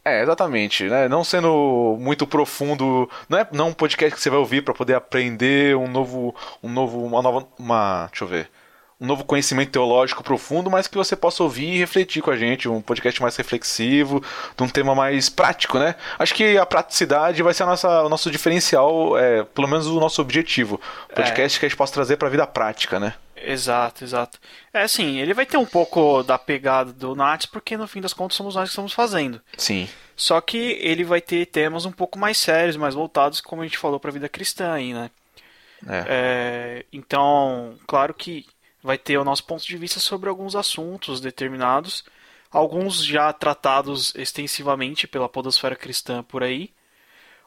É, 0.03 0.23
exatamente, 0.23 0.85
né? 0.85 1.07
Não 1.07 1.23
sendo 1.23 1.95
muito 2.00 2.25
profundo, 2.25 3.07
não 3.29 3.38
é 3.38 3.47
não 3.51 3.67
um 3.69 3.73
podcast 3.73 4.15
que 4.15 4.21
você 4.21 4.31
vai 4.31 4.39
ouvir 4.39 4.63
para 4.63 4.73
poder 4.73 4.95
aprender 4.95 5.75
um 5.77 5.88
novo, 5.88 6.35
um 6.63 6.69
novo, 6.69 7.05
uma 7.05 7.21
nova, 7.21 7.47
uma, 7.59 8.07
deixa 8.07 8.23
eu 8.23 8.27
ver, 8.27 8.50
um 9.01 9.08
novo 9.08 9.24
conhecimento 9.24 9.72
teológico 9.72 10.24
profundo, 10.24 10.70
mas 10.70 10.86
que 10.86 10.96
você 10.96 11.15
possa 11.15 11.41
ouvir 11.41 11.74
e 11.74 11.79
refletir 11.79 12.22
com 12.22 12.29
a 12.29 12.38
gente, 12.38 12.70
um 12.70 12.79
podcast 12.79 13.20
mais 13.20 13.36
reflexivo, 13.36 14.24
de 14.55 14.62
um 14.62 14.70
tema 14.70 14.93
mais 14.93 15.27
prático, 15.27 15.79
né? 15.79 15.96
Acho 16.20 16.36
que 16.36 16.55
a 16.55 16.65
praticidade 16.67 17.41
vai 17.41 17.51
ser 17.51 17.63
a 17.63 17.65
nossa, 17.65 18.03
o 18.03 18.10
nosso 18.10 18.29
diferencial, 18.29 19.17
é, 19.17 19.43
pelo 19.43 19.67
menos 19.67 19.88
o 19.88 20.00
nosso 20.00 20.22
objetivo. 20.22 20.79
Podcast 21.15 21.58
é. 21.58 21.60
que 21.60 21.65
a 21.65 21.70
gente 21.70 21.77
possa 21.77 21.91
trazer 21.91 22.17
para 22.17 22.27
a 22.27 22.31
vida 22.31 22.46
prática, 22.46 23.00
né? 23.00 23.15
Exato, 23.36 24.03
exato. 24.03 24.38
É 24.72 24.84
assim, 24.84 25.17
ele 25.17 25.34
vai 25.34 25.48
ter 25.48 25.58
um 25.58 25.65
pouco 25.65 26.22
da 26.22 26.38
pegada 26.38 26.93
do 26.93 27.15
Nats, 27.15 27.48
porque 27.48 27.75
no 27.75 27.88
fim 27.88 28.01
das 28.01 28.13
contas 28.13 28.38
somos 28.38 28.53
nós 28.53 28.65
que 28.65 28.74
estamos 28.74 28.93
fazendo. 28.93 29.41
Sim. 29.58 29.89
Só 30.15 30.39
que 30.39 30.77
ele 30.79 31.03
vai 31.03 31.22
ter 31.22 31.48
temas 31.48 31.88
um 31.88 31.91
pouco 31.91 32.20
mais 32.20 32.38
sérios, 32.38 32.77
mais 32.77 32.93
voltados, 32.93 33.41
como 33.41 33.63
a 33.63 33.65
gente 33.65 33.79
falou, 33.79 34.00
para 34.00 34.12
a 34.12 34.13
vida 34.13 34.29
cristã 34.29 34.74
aí, 34.74 34.93
né? 34.93 35.10
É. 35.88 36.05
É, 36.08 36.86
então, 36.93 37.74
claro 37.88 38.13
que 38.13 38.46
vai 38.83 38.97
ter 38.97 39.17
o 39.17 39.23
nosso 39.23 39.43
ponto 39.43 39.65
de 39.65 39.77
vista 39.77 40.00
sobre 40.00 40.29
alguns 40.29 40.55
assuntos 40.55 41.21
determinados, 41.21 42.03
alguns 42.51 43.03
já 43.03 43.31
tratados 43.31 44.13
extensivamente 44.15 45.07
pela 45.07 45.29
podosfera 45.29 45.75
cristã 45.75 46.23
por 46.23 46.43
aí, 46.43 46.71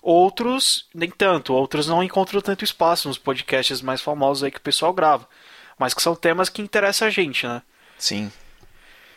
outros 0.03 0.89
nem 0.95 1.11
tanto, 1.11 1.53
outros 1.53 1.87
não 1.89 2.03
encontram 2.03 2.41
tanto 2.41 2.65
espaço 2.65 3.09
nos 3.09 3.19
podcasts 3.19 3.81
mais 3.81 4.01
famosos 4.01 4.45
aí 4.45 4.51
que 4.51 4.59
o 4.59 4.63
pessoal 4.63 4.93
grava, 4.93 5.29
mas 5.79 5.95
que 5.95 6.03
são 6.03 6.15
temas 6.15 6.49
que 6.49 6.63
interessam 6.63 7.09
a 7.09 7.11
gente, 7.11 7.47
né? 7.47 7.63
Sim. 7.99 8.31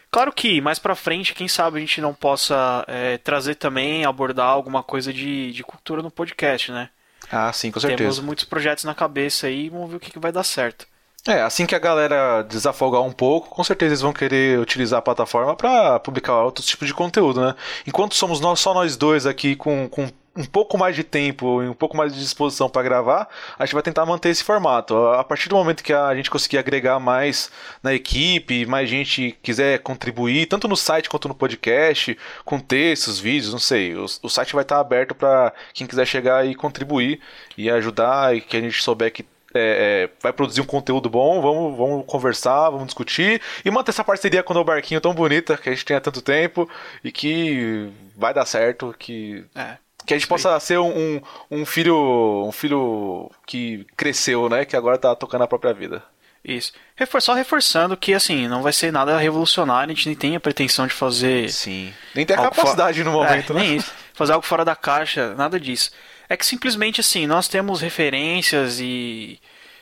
Claro 0.10 0.32
que 0.32 0.62
mais 0.62 0.80
pra 0.80 0.96
frente, 0.96 1.34
quem 1.34 1.48
sabe 1.48 1.78
a 1.78 1.80
gente 1.80 2.00
não 2.00 2.14
possa 2.14 2.84
é, 2.88 3.18
trazer 3.18 3.56
também, 3.56 4.06
abordar 4.06 4.48
alguma 4.48 4.82
coisa 4.82 5.12
de, 5.12 5.52
de 5.52 5.64
cultura 5.64 6.02
no 6.02 6.10
podcast, 6.10 6.72
né? 6.72 6.90
Ah, 7.30 7.52
sim, 7.52 7.72
com 7.72 7.80
certeza. 7.80 7.98
Temos 7.98 8.20
muitos 8.20 8.46
projetos 8.46 8.86
na 8.86 8.96
cabeça 8.96 9.48
aí, 9.48 9.70
vamos 9.70 9.90
ver 9.90 9.98
o 9.98 10.00
que, 10.00 10.12
que 10.12 10.20
vai 10.20 10.32
dar 10.32 10.44
certo. 10.44 10.88
É, 11.28 11.42
assim 11.42 11.66
que 11.66 11.76
a 11.76 11.80
galera 11.80 12.42
desafogar 12.44 13.02
um 13.02 13.12
pouco, 13.12 13.50
com 13.50 13.62
certeza 13.62 13.90
eles 13.90 14.02
vão 14.02 14.14
querer 14.14 14.60
utilizar 14.60 15.00
a 15.00 15.02
plataforma 15.02 15.58
para 15.58 16.00
publicar 16.00 16.42
outros 16.42 16.66
tipos 16.66 16.88
de 16.88 16.94
conteúdo, 16.94 17.42
né? 17.42 17.54
Enquanto 17.86 18.16
somos 18.16 18.40
nós, 18.40 18.62
só 18.62 18.74
nós 18.74 18.96
dois 18.96 19.26
aqui 19.26 19.54
com, 19.54 19.90
com 19.90 20.08
um 20.38 20.46
pouco 20.46 20.78
mais 20.78 20.96
de 20.96 21.04
tempo 21.04 21.62
e 21.64 21.68
um 21.68 21.74
pouco 21.74 21.98
mais 21.98 22.14
de 22.14 22.20
disposição 22.20 22.70
para 22.70 22.84
gravar, 22.84 23.28
a 23.60 23.66
gente 23.66 23.74
vai 23.74 23.84
tentar 23.84 24.06
manter 24.06 24.30
esse 24.30 24.44
formato. 24.44 24.96
A 24.96 25.24
partir 25.24 25.50
do 25.50 25.56
momento 25.56 25.84
que 25.84 25.92
a 25.92 26.16
gente 26.16 26.30
conseguir 26.30 26.60
agregar 26.60 27.00
mais 27.00 27.52
na 27.84 27.94
equipe, 27.94 28.66
mais 28.66 28.90
gente 28.90 29.38
quiser 29.42 29.80
contribuir, 29.80 30.46
tanto 30.46 30.68
no 30.68 30.78
site 30.78 31.10
quanto 31.10 31.28
no 31.28 31.36
podcast, 31.36 32.18
com 32.46 32.60
textos, 32.60 33.20
vídeos, 33.20 33.52
não 33.52 33.60
sei, 33.60 33.96
o, 33.96 34.06
o 34.24 34.30
site 34.30 34.54
vai 34.54 34.62
estar 34.62 34.80
aberto 34.80 35.14
para 35.14 35.52
quem 35.74 35.88
quiser 35.88 36.06
chegar 36.06 36.46
e 36.48 36.56
contribuir 36.56 37.20
e 37.58 37.70
ajudar 37.70 38.34
e 38.34 38.40
que 38.40 38.56
a 38.56 38.62
gente 38.62 38.82
souber 38.82 39.12
que 39.12 39.26
é, 39.54 40.10
é, 40.10 40.10
vai 40.22 40.34
produzir 40.34 40.62
um 40.62 40.66
conteúdo 40.66 41.10
bom, 41.10 41.42
vamos, 41.42 41.78
vamos 41.78 42.06
conversar, 42.06 42.70
vamos 42.70 42.88
discutir 42.88 43.42
e 43.64 43.72
manter 43.72 43.92
essa 43.92 44.04
parceria 44.04 44.44
com 44.44 44.54
o 44.54 44.64
Barquinho 44.64 45.02
tão 45.02 45.14
bonita 45.14 45.58
que 45.58 45.70
a 45.70 45.72
gente 45.72 45.86
tem 45.86 45.96
há 45.98 46.02
tanto 46.02 46.22
tempo 46.22 46.70
e 47.04 47.12
que 47.12 47.90
vai 48.16 48.34
dar 48.34 48.46
certo, 48.46 48.94
que 48.98 49.46
é, 49.56 49.78
que 50.06 50.14
a 50.14 50.18
gente 50.18 50.28
possa 50.28 50.58
ser 50.60 50.80
um, 50.80 51.22
um 51.52 51.66
filho 51.66 52.46
um 52.48 52.52
filho 52.52 53.30
que 53.46 53.86
cresceu, 53.96 54.48
né, 54.50 54.66
que 54.66 54.76
agora 54.76 54.98
tá 54.98 55.16
tocando 55.16 55.44
a 55.44 55.48
própria 55.48 55.74
vida. 55.74 56.04
Isso. 56.44 56.72
Só 57.20 57.34
reforçando 57.34 57.98
que, 57.98 58.14
assim, 58.14 58.48
não 58.48 58.62
vai 58.62 58.72
ser 58.72 58.92
nada 58.92 59.18
revolucionário, 59.18 59.92
a 59.92 59.94
gente 59.94 60.08
nem 60.08 60.16
tem 60.16 60.36
a 60.36 60.40
pretensão 60.40 60.88
de 60.88 60.94
fazer. 60.94 61.50
Sim. 61.50 61.94
Nem 62.16 62.26
tem 62.26 62.38
a 62.38 62.42
capacidade 62.42 63.04
no 63.04 63.12
momento, 63.12 63.52
é, 63.52 63.56
né? 63.56 63.62
Nem 63.62 63.76
isso. 63.76 63.92
Fazer 64.14 64.32
algo 64.32 64.46
fora 64.46 64.64
da 64.64 64.76
caixa, 64.76 65.36
nada 65.36 65.60
disso. 65.60 65.92
É 66.30 66.36
que 66.36 66.46
simplesmente 66.46 67.02
assim, 67.02 67.26
nós 67.26 67.48
temos 67.48 67.82
referências 67.82 68.80
e, 68.80 69.40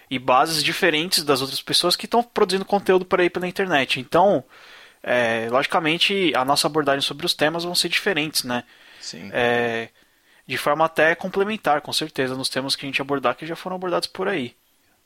e 0.10 0.20
bases 0.20 0.64
diferentes 0.64 1.24
das 1.24 1.42
outras 1.42 1.62
pessoas 1.62 1.96
que 1.96 2.06
estão 2.06 2.22
produzindo 2.22 2.66
conteúdo 2.66 3.06
por 3.06 3.20
aí 3.20 3.30
pela 3.30 3.48
internet. 3.48 4.00
Então, 4.00 4.44
é, 5.02 5.48
logicamente, 5.52 6.34
a 6.36 6.44
nossa 6.44 6.68
abordagem 6.68 7.02
sobre 7.02 7.26
os 7.26 7.34
temas 7.34 7.64
vão 7.64 7.76
ser 7.76 7.90
diferentes, 7.90 8.44
né? 8.44 8.64
Sim. 9.00 9.30
É, 9.32 9.90
de 10.48 10.58
forma 10.58 10.86
até 10.86 11.16
complementar, 11.16 11.82
com 11.82 11.94
certeza, 11.94 12.36
nos 12.36 12.50
temas 12.50 12.76
que 12.76 12.86
a 12.86 12.90
gente 12.90 13.02
abordar 13.02 13.36
que 13.36 13.46
já 13.46 13.56
foram 13.56 13.76
abordados 13.76 14.08
por 14.08 14.28
aí. 14.28 14.56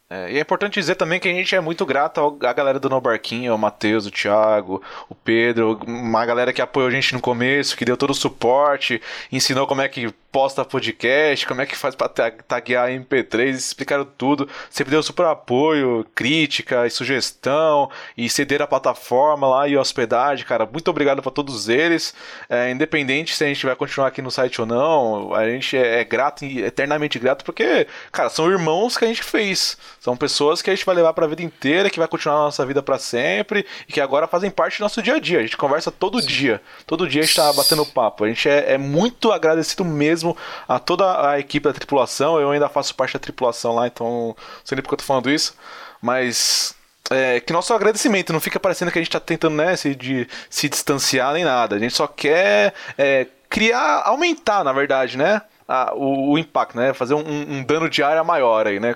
É, 0.10 0.32
e 0.32 0.38
é 0.38 0.42
importante 0.42 0.74
dizer 0.74 0.96
também 0.96 1.20
que 1.20 1.28
a 1.28 1.34
gente 1.34 1.54
é 1.54 1.60
muito 1.60 1.86
grato 1.86 2.40
à 2.42 2.52
galera 2.52 2.80
do 2.80 2.90
No 2.90 3.00
Barquinho, 3.00 3.54
o 3.54 3.58
Matheus, 3.58 4.08
o 4.08 4.12
Thiago, 4.12 4.82
o 5.08 5.14
Pedro, 5.14 5.80
uma 5.86 6.26
galera 6.26 6.52
que 6.52 6.62
apoiou 6.62 6.88
a 6.90 6.92
gente 6.92 7.14
no 7.14 7.22
começo, 7.22 7.78
que 7.78 7.86
deu 7.86 7.96
todo 7.96 8.10
o 8.10 8.16
suporte, 8.16 9.00
ensinou 9.32 9.68
como 9.68 9.82
é 9.82 9.88
que 9.88 10.12
posta 10.32 10.64
podcast, 10.64 11.46
como 11.48 11.62
é 11.62 11.66
que 11.66 11.76
faz 11.76 11.96
para 11.96 12.08
taguear 12.08 12.90
MP3, 12.90 13.50
explicaram 13.50 14.06
tudo. 14.06 14.48
Sempre 14.70 14.92
deu 14.92 15.02
super 15.02 15.26
apoio, 15.26 16.06
crítica 16.14 16.86
e 16.86 16.90
sugestão, 16.90 17.90
e 18.16 18.30
ceder 18.30 18.62
a 18.62 18.68
plataforma 18.68 19.48
lá 19.48 19.68
e 19.68 19.76
hospedagem, 19.76 20.46
cara. 20.46 20.66
Muito 20.66 20.90
obrigado 20.90 21.22
para 21.22 21.32
todos 21.32 21.68
eles. 21.68 22.14
É, 22.48 22.72
independente 22.72 23.36
se 23.36 23.44
a 23.44 23.48
gente 23.48 23.66
vai 23.66 23.76
continuar 23.76 24.08
aqui 24.08 24.22
no 24.22 24.32
site 24.32 24.62
ou 24.62 24.68
não, 24.68 25.34
a 25.34 25.46
gente 25.50 25.76
é, 25.76 26.02
é 26.02 26.04
grato 26.04 26.46
e 26.46 26.64
eternamente 26.64 27.18
grato, 27.18 27.44
porque, 27.44 27.88
cara, 28.12 28.30
são 28.30 28.50
irmãos 28.50 28.98
que 28.98 29.06
a 29.06 29.08
gente 29.08 29.24
fez. 29.24 29.78
São 30.00 30.16
pessoas 30.16 30.62
que 30.62 30.70
a 30.70 30.76
gente 30.76 30.86
vai 30.86 30.96
levar 30.96 31.14
para 31.14 31.26
a 31.26 31.30
vida 31.30 31.42
inteira, 31.42 31.90
que 31.90 32.00
vai 32.00 32.08
continuar 32.08 32.36
na 32.36 32.44
nossa 32.46 32.66
vida 32.66 32.84
para 32.84 33.00
sempre 33.00 33.66
e 33.88 33.94
que 33.94 34.02
agora 34.02 34.28
fazem 34.28 34.52
parte 34.52 34.78
do 34.78 34.82
nosso 34.82 35.02
dia 35.02 35.16
a 35.16 35.20
dia. 35.20 35.40
A 35.40 35.42
gente 35.42 35.58
conversa 35.58 35.92
todo 35.92 36.22
Sim. 36.22 36.28
dia. 36.28 36.62
Todo 36.86 37.08
dia 37.08 37.22
a 37.22 37.26
gente 37.26 37.36
tá 37.36 37.52
batendo 37.52 37.86
papo. 37.86 38.24
A 38.24 38.28
gente 38.28 38.48
é, 38.48 38.74
é 38.74 38.78
muito 38.78 39.32
agradecido 39.32 39.84
mesmo 39.84 40.19
mesmo 40.20 40.38
a 40.68 40.80
toda 40.80 41.30
a 41.30 41.40
equipe 41.40 41.68
da 41.68 41.74
tripulação. 41.74 42.40
Eu 42.40 42.52
ainda 42.52 42.70
faço 42.70 42.94
parte 42.96 43.14
da 43.14 43.20
tripulação 43.20 43.76
lá, 43.76 43.88
então 43.88 44.08
não 44.08 44.36
sei 44.64 44.76
nem 44.76 44.84
porque 44.84 44.94
eu 44.94 45.00
tô 45.00 45.06
falando 45.06 45.30
isso. 45.30 45.56
Mas 46.02 46.76
é, 47.10 47.40
que 47.40 47.54
nosso 47.54 47.74
agradecimento 47.74 48.34
não 48.34 48.40
fica 48.40 48.60
parecendo 48.60 48.92
que 48.92 49.00
a 49.00 49.02
gente 49.02 49.10
está 49.10 49.20
tentando 49.20 49.56
né, 49.56 49.76
se, 49.76 49.96
de, 49.96 50.28
se 50.50 50.70
distanciar 50.70 51.34
nem 51.34 51.44
nada. 51.44 51.76
A 51.76 51.80
gente 51.80 51.96
só 51.96 52.08
quer 52.08 52.74
é, 52.98 53.28
criar, 53.50 54.04
aumentar, 54.06 54.64
na 54.64 54.74
verdade, 54.74 55.18
né? 55.18 55.42
A, 55.68 55.94
o, 55.94 56.32
o, 56.32 56.38
impacto, 56.40 56.76
né? 56.76 56.94
Fazer 56.94 57.14
um, 57.14 57.20
um, 57.28 57.64
dano 57.64 57.88
de 57.88 58.02
área 58.02 58.24
maior 58.24 58.66
aí, 58.66 58.80
né? 58.80 58.96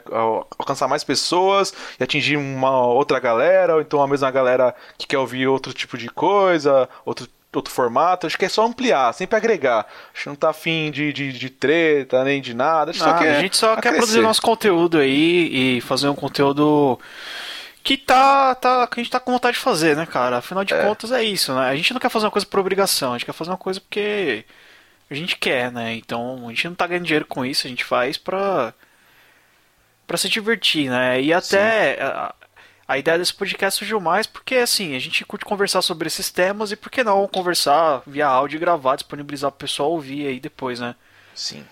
Alcançar 0.57 0.87
mais 0.87 1.03
pessoas 1.03 1.71
e 1.99 2.03
atingir 2.03 2.35
uma 2.35 2.87
outra 2.87 3.19
galera, 3.19 3.75
ou 3.75 3.81
então 3.81 4.01
a 4.01 4.07
mesma 4.07 4.31
galera 4.31 4.73
que 4.97 5.05
quer 5.05 5.19
ouvir 5.19 5.47
outro 5.47 5.71
tipo 5.71 5.99
de 5.99 6.09
coisa, 6.09 6.89
outro 7.05 7.27
outro 7.57 7.73
formato, 7.73 8.27
acho 8.27 8.37
que 8.37 8.45
é 8.45 8.49
só 8.49 8.65
ampliar, 8.65 9.13
sempre 9.13 9.35
agregar. 9.35 9.85
Acho 10.13 10.23
que 10.23 10.29
não 10.29 10.35
tá 10.35 10.49
afim 10.49 10.91
de, 10.91 11.11
de, 11.13 11.33
de 11.33 11.49
treta, 11.49 12.23
nem 12.23 12.41
de 12.41 12.53
nada. 12.53 12.91
A 12.91 12.93
gente 12.93 13.03
só 13.03 13.17
quer, 13.17 13.35
a 13.35 13.41
gente 13.41 13.57
só 13.57 13.75
quer 13.77 13.95
produzir 13.95 14.21
nosso 14.21 14.41
conteúdo 14.41 14.97
aí 14.97 15.77
e 15.77 15.81
fazer 15.81 16.09
um 16.09 16.15
conteúdo 16.15 16.99
que 17.83 17.97
tá, 17.97 18.55
tá 18.55 18.87
que 18.87 18.99
a 18.99 19.03
gente 19.03 19.11
tá 19.11 19.19
com 19.19 19.31
vontade 19.31 19.57
de 19.57 19.63
fazer, 19.63 19.95
né, 19.95 20.05
cara? 20.05 20.37
Afinal 20.37 20.63
de 20.63 20.73
é. 20.73 20.83
contas 20.83 21.11
é 21.11 21.23
isso, 21.23 21.53
né? 21.53 21.67
A 21.67 21.75
gente 21.75 21.93
não 21.93 21.99
quer 21.99 22.09
fazer 22.09 22.25
uma 22.25 22.31
coisa 22.31 22.47
por 22.47 22.59
obrigação, 22.59 23.11
a 23.11 23.17
gente 23.17 23.25
quer 23.25 23.33
fazer 23.33 23.51
uma 23.51 23.57
coisa 23.57 23.79
porque 23.81 24.45
a 25.09 25.13
gente 25.13 25.37
quer, 25.37 25.71
né? 25.71 25.93
Então 25.95 26.47
a 26.47 26.49
gente 26.49 26.67
não 26.67 26.75
tá 26.75 26.87
ganhando 26.87 27.05
dinheiro 27.05 27.25
com 27.25 27.45
isso, 27.45 27.67
a 27.67 27.69
gente 27.69 27.83
faz 27.83 28.17
pra 28.17 28.73
para 30.07 30.17
se 30.17 30.29
divertir, 30.29 30.89
né? 30.89 31.21
E 31.21 31.33
até 31.33 32.01
a 32.01 32.33
ideia 32.97 33.17
desse 33.17 33.33
podcast 33.33 33.79
surgiu 33.79 33.99
mais 33.99 34.27
porque, 34.27 34.55
assim, 34.55 34.95
a 34.95 34.99
gente 34.99 35.23
curte 35.25 35.45
conversar 35.45 35.81
sobre 35.81 36.07
esses 36.07 36.29
temas 36.29 36.71
e 36.71 36.75
por 36.75 36.91
que 36.91 37.03
não 37.03 37.27
conversar 37.27 38.03
via 38.05 38.27
áudio 38.27 38.57
e 38.57 38.59
gravar, 38.59 38.95
disponibilizar 38.95 39.51
para 39.51 39.55
o 39.55 39.59
pessoal 39.59 39.91
ouvir 39.91 40.27
aí 40.27 40.39
depois, 40.39 40.79
né? 40.79 40.95
Sim. 41.33 41.65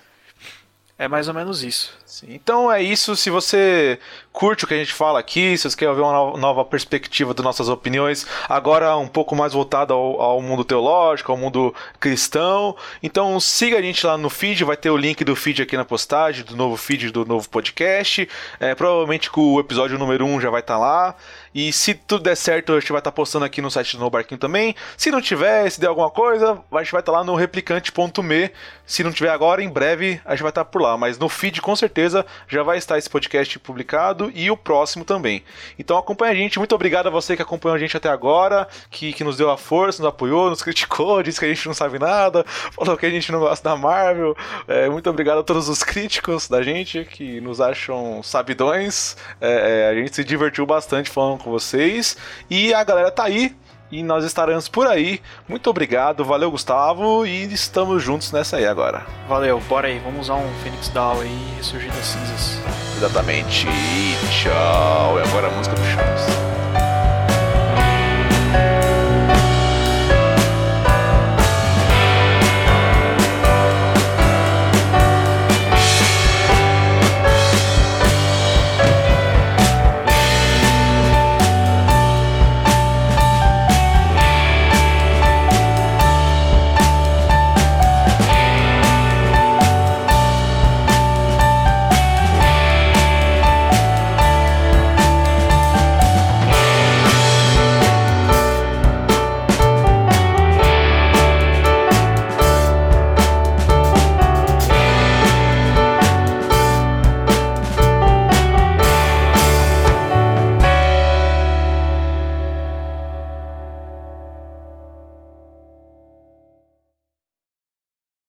É 1.02 1.08
mais 1.08 1.28
ou 1.28 1.34
menos 1.34 1.64
isso. 1.64 1.92
Sim. 2.06 2.28
Então 2.30 2.72
é 2.72 2.80
isso. 2.80 3.16
Se 3.16 3.32
você 3.32 3.98
curte 4.32 4.66
o 4.66 4.68
que 4.68 4.76
a 4.76 4.78
gente 4.78 4.94
fala 4.94 5.20
aqui, 5.20 5.58
se 5.58 5.68
você 5.68 5.76
quer 5.76 5.92
ver 5.96 6.02
uma 6.02 6.38
nova 6.38 6.64
perspectiva 6.64 7.34
das 7.34 7.44
nossas 7.44 7.70
opiniões, 7.70 8.28
agora 8.48 8.96
um 8.96 9.08
pouco 9.08 9.36
mais 9.36 9.54
voltada 9.54 9.96
ao, 9.96 10.22
ao, 10.22 10.42
mundo 10.44 10.64
teológico, 10.64 11.32
ao 11.32 11.38
mundo 11.40 11.74
cristão, 12.00 12.78
então 13.02 13.40
siga 13.40 13.80
a 13.80 13.82
gente 13.82 14.06
lá 14.06 14.16
no 14.16 14.30
feed. 14.30 14.64
Vai 14.64 14.78
ter 14.78 14.92
o 14.92 14.96
link 14.98 15.24
do 15.24 15.36
feed 15.36 15.64
aqui 15.64 15.76
na 15.76 15.84
postagem, 15.84 16.46
do 16.46 16.56
novo 16.56 16.78
feed 16.78 17.10
do 17.10 17.26
novo 17.26 17.50
podcast. 17.50 18.30
É, 18.60 18.76
provavelmente 18.76 19.28
o 19.36 19.60
episódio 19.60 19.98
número 19.98 20.24
1 20.24 20.42
já 20.42 20.52
vai 20.52 20.62
estar 20.62 20.76
tá 20.76 20.80
lá. 20.80 21.16
E 21.54 21.72
se 21.74 21.94
tudo 21.94 22.24
der 22.24 22.36
certo, 22.36 22.74
a 22.74 22.80
gente 22.80 22.92
vai 22.92 23.00
estar 23.00 23.12
tá 23.12 23.16
postando 23.16 23.46
aqui 23.46 23.62
no 23.62 23.70
site 23.70 23.98
do 23.98 24.04
No 24.04 24.10
Barquinho 24.10 24.40
também. 24.40 24.76
Se 24.96 25.12
não 25.12 25.22
tiver, 25.22 25.70
se 25.70 25.80
der 25.82 25.88
alguma 25.88 26.10
coisa, 26.10 26.62
a 26.72 26.84
gente 26.84 26.92
vai 26.92 27.02
estar 27.02 27.12
tá 27.12 27.18
lá 27.18 27.24
no 27.24 27.36
replicante.me. 27.36 28.52
Se 28.86 29.04
não 29.04 29.12
tiver 29.12 29.30
agora, 29.30 29.64
em 29.64 29.70
breve 29.70 30.22
a 30.26 30.32
gente 30.32 30.44
vai 30.44 30.52
estar 30.52 30.64
tá 30.64 30.70
por 30.70 30.82
lá. 30.82 30.98
mas 30.98 31.18
no 31.18 31.28
feed 31.30 31.62
com 31.62 31.76
certeza 31.76 32.26
já 32.48 32.64
vai 32.64 32.78
estar 32.78 32.98
esse 32.98 33.10
podcast 33.10 33.58
publicado 33.60 34.32
e 34.34 34.50
o 34.50 34.58
próximo 34.58 35.04
também. 35.04 35.44
Então 35.78 35.98
acompanha 35.98 36.32
a 36.32 36.36
gente, 36.36 36.58
muito 36.58 36.74
obrigado 36.74 37.08
a 37.08 37.10
você 37.10 37.36
que 37.36 37.42
acompanhou 37.42 37.76
a 37.76 37.80
gente 37.80 37.96
até 37.96 38.10
agora, 38.10 38.68
que, 38.90 39.14
que 39.14 39.24
nos 39.24 39.38
deu 39.38 39.50
a 39.50 39.58
força, 39.58 40.02
nos 40.02 40.10
apoiou, 40.10 40.50
nos 40.50 40.62
criticou, 40.62 41.22
disse 41.24 41.40
que 41.40 41.46
a 41.46 41.50
gente 41.50 41.66
não 41.68 41.74
sabe 41.74 42.00
nada, 42.00 42.46
falou 42.72 42.98
que 42.98 43.06
a 43.06 43.10
gente 43.10 43.32
não 43.32 43.40
gosta 43.40 43.70
da 43.70 43.76
Marvel. 43.76 44.36
É, 44.68 44.90
muito 44.90 45.10
obrigado 45.10 45.40
a 45.40 45.44
todos 45.44 45.68
os 45.68 45.84
críticos 45.84 46.48
da 46.48 46.62
gente 46.62 47.06
que 47.06 47.42
nos 47.42 47.60
acham 47.60 48.22
sabidões. 48.24 49.18
É, 49.40 49.88
é, 49.88 49.90
a 49.90 49.96
gente 49.96 50.16
se 50.16 50.24
divertiu 50.24 50.66
bastante 50.66 51.10
falando 51.10 51.41
com 51.42 51.52
vocês 51.52 52.18
e 52.50 52.74
a 52.74 52.84
galera 52.84 53.12
tá 53.12 53.24
aí 53.24 53.56
e 53.92 54.02
nós 54.02 54.24
estaremos 54.24 54.70
por 54.70 54.88
aí. 54.88 55.22
Muito 55.48 55.70
obrigado, 55.70 56.24
valeu 56.24 56.50
Gustavo 56.50 57.26
e 57.26 57.44
estamos 57.54 58.02
juntos 58.02 58.32
nessa 58.32 58.58
aí 58.58 58.66
agora. 58.66 59.06
Valeu, 59.28 59.60
bora 59.68 59.88
aí, 59.88 60.00
vamos 60.00 60.22
usar 60.22 60.36
um 60.36 60.50
Phoenix 60.64 60.88
Down 60.90 61.22
aí 61.22 61.28
e 61.28 61.58
ressurgir 61.58 61.92
das 61.92 62.06
cinzas. 62.06 62.60
Exatamente. 62.98 63.68
E 63.68 64.16
tchau. 64.32 65.20
E 65.20 65.28
agora 65.28 65.48
a 65.48 65.52
música 65.52 65.76
do 65.76 65.84
Chaves. 65.84 66.41